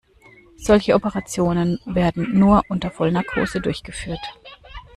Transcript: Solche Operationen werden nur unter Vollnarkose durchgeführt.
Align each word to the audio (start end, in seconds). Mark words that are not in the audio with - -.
Solche 0.57 0.95
Operationen 0.95 1.79
werden 1.85 2.33
nur 2.39 2.63
unter 2.69 2.89
Vollnarkose 2.89 3.61
durchgeführt. 3.61 4.19